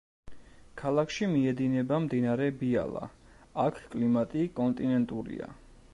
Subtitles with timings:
[0.81, 3.05] ქალაქში მიედინება მდინარე ბიალა,
[3.67, 5.57] აქ კლიმატი კონტინენტურია.